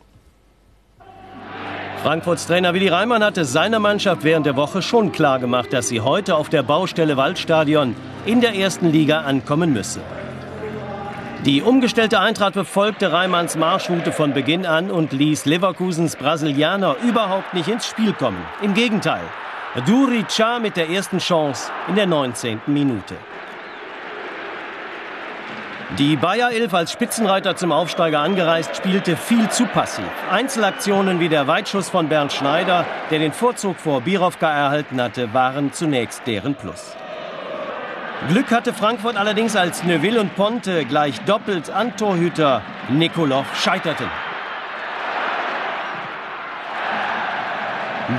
Frankfurts 2.03 2.47
Trainer 2.47 2.73
Willi 2.73 2.87
Reimann 2.87 3.21
hatte 3.25 3.43
seiner 3.43 3.79
Mannschaft 3.79 4.23
während 4.23 4.45
der 4.45 4.55
Woche 4.55 4.81
schon 4.81 5.11
klar 5.11 5.37
gemacht, 5.37 5.73
dass 5.73 5.89
sie 5.89 5.99
heute 5.99 6.35
auf 6.35 6.47
der 6.47 6.63
Baustelle 6.63 7.17
Waldstadion 7.17 7.93
in 8.25 8.39
der 8.39 8.55
ersten 8.55 8.89
Liga 8.89 9.21
ankommen 9.21 9.73
müsse. 9.73 9.99
Die 11.45 11.61
umgestellte 11.61 12.21
Eintracht 12.21 12.53
befolgte 12.53 13.11
Reimanns 13.11 13.57
Marschroute 13.57 14.13
von 14.13 14.33
Beginn 14.33 14.65
an 14.65 14.91
und 14.91 15.11
ließ 15.11 15.43
Leverkusens 15.43 16.15
Brasilianer 16.15 16.95
überhaupt 17.05 17.53
nicht 17.53 17.67
ins 17.67 17.87
Spiel 17.87 18.13
kommen. 18.13 18.45
Im 18.61 18.73
Gegenteil, 18.73 19.23
Duri 19.85 20.23
Cha 20.23 20.59
mit 20.59 20.77
der 20.77 20.89
ersten 20.89 21.17
Chance 21.17 21.69
in 21.89 21.95
der 21.95 22.07
19. 22.07 22.61
Minute. 22.67 23.15
Die 25.97 26.15
Bayer 26.15 26.51
11 26.51 26.73
als 26.75 26.91
Spitzenreiter 26.91 27.55
zum 27.55 27.71
Aufsteiger 27.71 28.19
angereist 28.19 28.75
spielte 28.75 29.17
viel 29.17 29.49
zu 29.49 29.65
passiv. 29.65 30.05
Einzelaktionen 30.31 31.19
wie 31.19 31.29
der 31.29 31.47
Weitschuss 31.47 31.89
von 31.89 32.07
Bernd 32.07 32.31
Schneider, 32.31 32.85
der 33.09 33.17
den 33.17 33.33
Vorzug 33.33 33.79
vor 33.79 34.01
Birovka 34.01 34.51
erhalten 34.51 35.01
hatte, 35.01 35.33
waren 35.33 35.73
zunächst 35.73 36.21
deren 36.27 36.53
Plus. 36.53 36.95
Glück 38.27 38.51
hatte 38.51 38.71
Frankfurt 38.71 39.17
allerdings 39.17 39.55
als 39.55 39.83
Neuville 39.83 40.21
und 40.21 40.35
Ponte 40.35 40.85
gleich 40.85 41.19
doppelt 41.21 41.71
an 41.71 41.97
Torhüter 41.97 42.61
Nikolov 42.89 43.47
scheiterten. 43.59 44.07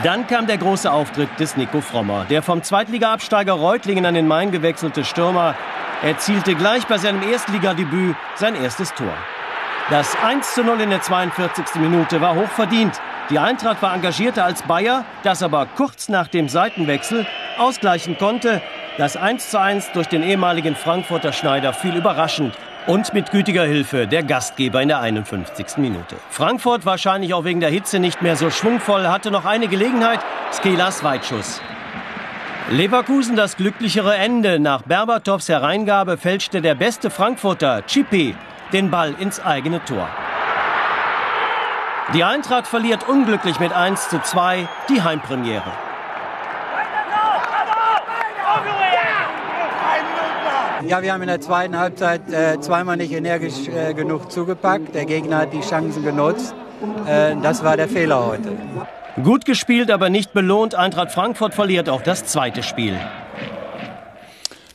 Dann 0.02 0.26
kam 0.26 0.48
der 0.48 0.58
große 0.58 0.90
Auftritt 0.90 1.28
des 1.38 1.56
Nico 1.56 1.80
Frommer. 1.80 2.24
Der 2.30 2.42
vom 2.42 2.64
Zweitliga-Absteiger 2.64 3.52
Reutlingen 3.52 4.06
an 4.06 4.14
den 4.14 4.26
Main 4.26 4.50
gewechselte 4.50 5.04
Stürmer 5.04 5.54
erzielte 6.02 6.54
gleich 6.54 6.86
bei 6.86 6.98
seinem 6.98 7.22
Erstligadebüt 7.22 8.16
sein 8.34 8.54
erstes 8.54 8.94
Tor. 8.94 9.12
Das 9.90 10.16
1 10.22 10.54
zu 10.54 10.64
0 10.64 10.80
in 10.80 10.90
der 10.90 11.02
42. 11.02 11.80
Minute 11.80 12.20
war 12.20 12.34
hochverdient. 12.34 13.00
Die 13.28 13.38
Eintracht 13.38 13.82
war 13.82 13.94
engagierter 13.94 14.44
als 14.44 14.62
Bayer, 14.62 15.04
das 15.22 15.42
aber 15.42 15.66
kurz 15.66 16.08
nach 16.08 16.28
dem 16.28 16.48
Seitenwechsel 16.48 17.26
ausgleichen 17.58 18.16
konnte. 18.18 18.62
Das 18.98 19.16
1 19.16 19.50
zu 19.50 19.60
1 19.60 19.92
durch 19.92 20.06
den 20.06 20.22
ehemaligen 20.22 20.74
Frankfurter 20.74 21.32
Schneider 21.32 21.72
fiel 21.72 21.96
überraschend 21.96 22.56
und 22.86 23.12
mit 23.12 23.30
gütiger 23.30 23.64
Hilfe 23.64 24.06
der 24.06 24.22
Gastgeber 24.22 24.80
in 24.82 24.88
der 24.88 25.00
51. 25.00 25.76
Minute. 25.76 26.16
Frankfurt 26.30 26.86
wahrscheinlich 26.86 27.34
auch 27.34 27.44
wegen 27.44 27.60
der 27.60 27.70
Hitze 27.70 27.98
nicht 27.98 28.22
mehr 28.22 28.36
so 28.36 28.50
schwungvoll, 28.50 29.06
hatte 29.06 29.30
noch 29.30 29.44
eine 29.44 29.68
Gelegenheit, 29.68 30.20
Skelas 30.52 31.04
Weitschuss. 31.04 31.60
Leverkusen 32.70 33.34
das 33.34 33.56
glücklichere 33.56 34.14
Ende. 34.14 34.60
Nach 34.60 34.82
Berbatovs 34.82 35.48
Hereingabe 35.48 36.16
fälschte 36.16 36.62
der 36.62 36.76
beste 36.76 37.10
Frankfurter, 37.10 37.82
Chipi, 37.84 38.36
den 38.72 38.92
Ball 38.92 39.12
ins 39.18 39.40
eigene 39.40 39.84
Tor. 39.84 40.08
Die 42.14 42.22
Eintracht 42.22 42.68
verliert 42.68 43.08
unglücklich 43.08 43.58
mit 43.58 43.72
1 43.72 44.10
zu 44.10 44.22
2 44.22 44.68
die 44.88 45.02
Heimpremiere. 45.02 45.72
Ja, 50.86 51.02
wir 51.02 51.12
haben 51.12 51.22
in 51.22 51.28
der 51.28 51.40
zweiten 51.40 51.76
Halbzeit 51.76 52.32
äh, 52.32 52.60
zweimal 52.60 52.96
nicht 52.96 53.12
energisch 53.12 53.66
äh, 53.66 53.94
genug 53.94 54.30
zugepackt. 54.30 54.94
Der 54.94 55.06
Gegner 55.06 55.38
hat 55.38 55.52
die 55.52 55.60
Chancen 55.60 56.04
genutzt. 56.04 56.54
Äh, 57.04 57.34
das 57.42 57.64
war 57.64 57.76
der 57.76 57.88
Fehler 57.88 58.24
heute. 58.24 58.56
Gut 59.24 59.44
gespielt, 59.44 59.90
aber 59.90 60.08
nicht 60.08 60.32
belohnt. 60.32 60.74
Eintracht 60.74 61.10
Frankfurt 61.10 61.54
verliert 61.54 61.88
auch 61.88 62.02
das 62.02 62.24
zweite 62.24 62.62
Spiel. 62.62 62.98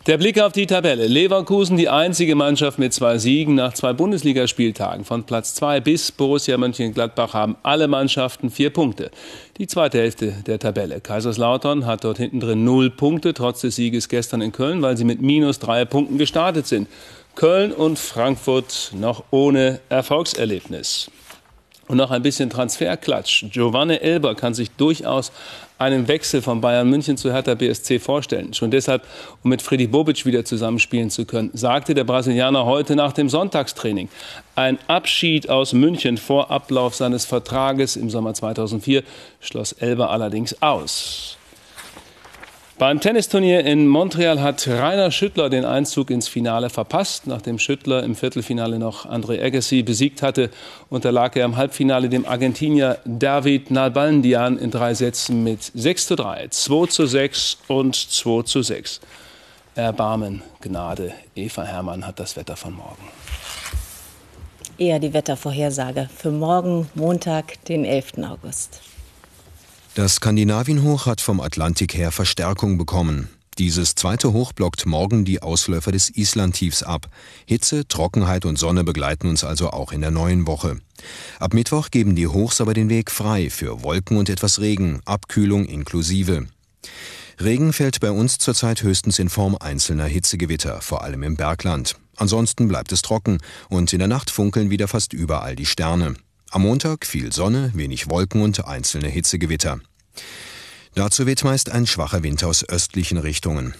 Der 0.08 0.20
Blick 0.20 0.40
auf 0.40 0.52
die 0.52 0.68
Tabelle. 0.68 1.08
Leverkusen 1.08 1.78
die 1.78 1.90
einzige 1.90 2.36
Mannschaft 2.36 2.78
mit 2.78 2.94
zwei 2.94 3.18
Siegen 3.18 3.56
nach 3.56 3.74
zwei 3.74 3.92
Bundesligaspieltagen. 3.94 5.04
Von 5.04 5.24
Platz 5.24 5.56
zwei 5.56 5.80
bis 5.80 6.12
Borussia 6.12 6.58
Mönchengladbach 6.58 7.34
haben 7.34 7.56
alle 7.64 7.88
Mannschaften 7.88 8.52
vier 8.52 8.70
Punkte. 8.70 9.10
Die 9.58 9.66
zweite 9.66 9.98
Hälfte 9.98 10.34
der 10.46 10.60
Tabelle. 10.60 11.02
Kaiserslautern 11.02 11.88
hat 11.88 12.04
dort 12.04 12.20
hinten 12.20 12.40
drin 12.40 12.64
null 12.64 12.92
Punkte, 12.92 13.34
trotz 13.34 13.62
des 13.62 13.78
Sieges 13.78 14.10
gestern 14.10 14.42
in 14.42 14.52
Köln, 14.52 14.84
weil 14.84 14.96
sie 14.96 15.06
mit 15.06 15.24
minus 15.24 15.58
drei 15.58 15.86
Punkten 15.86 16.20
gestartet 16.20 16.68
sind. 16.68 16.88
Köln 17.34 17.72
und 17.72 17.98
Frankfurt 17.98 18.92
noch 18.94 19.24
ohne 19.32 19.80
Erfolgserlebnis. 19.90 21.10
Und 21.88 21.98
noch 21.98 22.10
ein 22.10 22.24
bisschen 22.24 22.50
Transferklatsch. 22.50 23.46
Giovanni 23.51 23.96
Elber 23.98 24.34
kann 24.34 24.56
sich 24.56 24.72
durchaus 24.72 25.32
einen 25.77 26.08
Wechsel 26.08 26.42
von 26.42 26.62
Bayern 26.62 26.89
München 26.89 27.15
zu 27.15 27.32
Hertha 27.32 27.54
BSC 27.54 28.00
vorstellen. 28.00 28.54
Schon 28.54 28.72
deshalb, 28.72 29.04
um 29.44 29.50
mit 29.50 29.62
Freddy 29.62 29.86
Bobic 29.88 30.25
wieder 30.25 30.46
zusammenspielen 30.46 31.10
zu 31.10 31.25
können, 31.25 31.51
sagte 31.54 31.94
der 31.94 32.06
Brasilianer 32.06 32.65
heute 32.65 32.96
nach 32.96 33.13
dem 33.13 33.30
Sonntagstraining. 33.30 34.10
Ein 34.56 34.80
Abschied 34.88 35.50
aus 35.50 35.74
München 35.74 36.18
vor 36.18 36.50
Ablauf 36.50 36.96
seines 36.96 37.25
Vertrages 37.25 37.98
im 37.98 38.10
Sommer 38.10 38.34
2004 38.34 39.04
schloss 39.39 39.74
Elber 39.74 40.10
allerdings 40.10 40.62
aus. 40.62 41.38
Beim 42.77 43.00
Tennisturnier 43.00 43.65
in 43.65 43.88
Montreal 43.88 44.41
hat 44.41 44.67
Rainer 44.67 45.10
Schüttler 45.10 45.50
den 45.50 45.63
Einzug 45.63 46.10
ins 46.10 46.27
Finale 46.27 46.70
verpasst. 46.70 47.25
Nachdem 47.25 47.58
Schüttler 47.58 48.03
im 48.03 48.15
Viertelfinale 48.15 48.79
noch 48.79 49.05
André 49.05 49.41
Agassi 49.41 49.82
besiegt 49.82 50.22
hatte, 50.22 50.50
unterlag 50.89 51.38
er 51.38 51.46
im 51.46 51.55
Halbfinale 51.55 52.10
dem 52.10 52.25
Argentinier 52.25 52.98
David 53.05 53.72
Nalbandian 53.72 54.58
in 54.58 54.72
drei 54.72 54.94
Sätzen 54.94 55.41
mit 55.41 55.72
6 55.74 56.08
zu 56.08 56.15
3, 56.17 56.50
2 56.50 56.88
zu 56.88 57.05
6 57.05 57.60
und 57.70 57.96
2 57.96 58.44
zu 58.44 58.62
6. 58.62 59.00
Erbarmen, 59.75 60.41
Gnade. 60.60 61.13
Eva 61.34 61.63
Hermann 61.63 62.05
hat 62.05 62.20
das 62.20 62.36
Wetter 62.36 62.58
von 62.58 62.74
morgen. 62.74 63.08
Eher 64.77 65.00
die 65.00 65.13
Wettervorhersage 65.13 66.10
für 66.13 66.32
morgen, 66.32 66.89
Montag, 66.94 67.63
den 67.70 67.86
11. 67.86 68.15
August. 68.29 68.82
Das 69.96 70.16
Skandinavienhoch 70.16 71.06
hat 71.06 71.22
vom 71.22 71.40
Atlantik 71.40 71.96
her 71.96 72.12
Verstärkung 72.12 72.78
bekommen. 72.78 73.30
Dieses 73.58 73.96
zweite 73.96 74.34
Hoch 74.34 74.52
blockt 74.52 74.86
morgen 74.86 75.24
die 75.24 75.42
Ausläufer 75.42 75.94
des 75.94 76.10
Islandtiefs 76.10 76.84
ab. 76.84 77.08
Hitze, 77.46 77.88
Trockenheit 77.88 78.44
und 78.44 78.60
Sonne 78.60 78.84
begleiten 78.84 79.30
uns 79.30 79.46
also 79.46 79.70
auch 79.70 79.94
in 79.94 80.02
der 80.02 80.12
neuen 80.12 80.48
Woche. 80.48 80.82
Ab 81.40 81.54
Mittwoch 81.54 81.92
geben 81.92 82.14
die 82.14 82.28
Hochs 82.28 82.60
aber 82.60 82.74
den 82.74 82.90
Weg 82.90 83.10
frei 83.10 83.50
für 83.50 83.84
Wolken 83.84 84.18
und 84.18 84.28
etwas 84.28 84.60
Regen, 84.60 85.00
Abkühlung 85.06 85.64
inklusive. 85.64 86.46
Regen 87.40 87.72
fällt 87.72 88.02
bei 88.02 88.12
uns 88.12 88.38
zurzeit 88.38 88.84
höchstens 88.84 89.18
in 89.18 89.30
Form 89.30 89.56
einzelner 89.58 90.08
Hitzegewitter, 90.08 90.82
vor 90.82 91.06
allem 91.06 91.24
im 91.24 91.38
Bergland. 91.38 91.96
Ansonsten 92.18 92.68
bleibt 92.68 92.92
es 92.92 93.02
trocken 93.02 93.38
und 93.70 93.94
in 93.94 94.00
der 94.00 94.10
Nacht 94.10 94.30
funkeln 94.30 94.70
wieder 94.70 94.90
fast 94.90 95.14
überall 95.14 95.56
die 95.56 95.66
Sterne. 95.66 96.16
Am 96.52 96.62
Montag 96.62 97.06
viel 97.06 97.34
Sonne, 97.34 97.72
wenig 97.74 98.10
Wolken 98.10 98.42
und 98.42 98.66
einzelne 98.66 99.08
Hitzegewitter. 99.10 99.80
Dazu 100.94 101.25
weht 101.25 101.44
meist 101.44 101.70
ein 101.70 101.86
schwacher 101.86 102.24
Wind 102.24 102.44
aus 102.44 102.68
östlichen 102.68 103.18
Richtungen. 103.18 103.75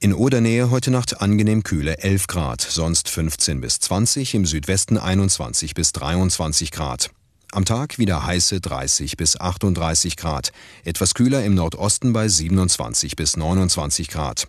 In 0.00 0.12
Odernähe 0.12 0.70
heute 0.70 0.90
Nacht 0.90 1.20
angenehm 1.20 1.62
kühle 1.62 1.98
11 1.98 2.26
Grad, 2.26 2.60
sonst 2.60 3.08
15 3.08 3.60
bis 3.60 3.80
20, 3.80 4.34
im 4.34 4.46
Südwesten 4.46 4.98
21 4.98 5.74
bis 5.74 5.92
23 5.92 6.70
Grad. 6.70 7.10
Am 7.50 7.64
Tag 7.64 7.98
wieder 7.98 8.26
heiße 8.26 8.60
30 8.60 9.16
bis 9.16 9.40
38 9.40 10.16
Grad, 10.16 10.52
etwas 10.84 11.14
kühler 11.14 11.44
im 11.44 11.54
Nordosten 11.54 12.12
bei 12.12 12.28
27 12.28 13.16
bis 13.16 13.36
29 13.38 14.08
Grad. 14.08 14.48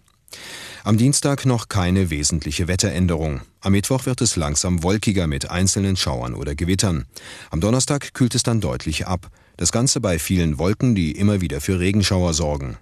Am 0.84 0.98
Dienstag 0.98 1.46
noch 1.46 1.70
keine 1.70 2.10
wesentliche 2.10 2.68
Wetteränderung. 2.68 3.42
Am 3.62 3.74
Mittwoch 3.74 4.06
wird 4.06 4.22
es 4.22 4.36
langsam 4.36 4.84
wolkiger 4.84 5.28
mit 5.28 5.50
einzelnen 5.50 5.96
Schauern 5.96 6.34
oder 6.34 6.56
Gewittern. 6.56 7.06
Am 7.52 7.60
Donnerstag 7.62 8.14
kühlt 8.14 8.36
es 8.36 8.44
dann 8.44 8.62
deutlich 8.62 9.08
ab. 9.08 9.30
Das 9.58 9.72
Ganze 9.72 10.00
bei 10.00 10.20
vielen 10.20 10.58
Wolken, 10.58 10.96
die 10.96 11.12
immer 11.12 11.42
wieder 11.42 11.60
für 11.60 11.80
Regenschauer 11.80 12.34
sorgen. 12.34 12.78